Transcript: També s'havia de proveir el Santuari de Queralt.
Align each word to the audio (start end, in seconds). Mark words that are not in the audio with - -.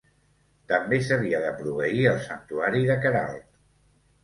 També 0.71 0.97
s'havia 1.07 1.43
de 1.43 1.51
proveir 1.59 2.09
el 2.15 2.19
Santuari 2.31 2.83
de 2.91 2.99
Queralt. 3.07 3.49